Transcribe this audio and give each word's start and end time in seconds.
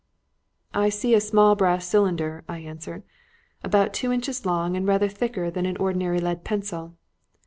"I 0.73 0.89
see 0.89 1.13
a 1.13 1.21
small 1.21 1.55
brass 1.55 1.85
cylinder," 1.85 2.43
I 2.49 2.57
answered, 2.57 3.03
"about 3.63 3.93
two 3.93 4.11
inches 4.11 4.47
long 4.47 4.75
and 4.75 4.87
rather 4.87 5.07
thicker 5.07 5.51
than 5.51 5.67
an 5.67 5.77
ordinary 5.77 6.19
lead 6.19 6.43
pencil. 6.43 6.95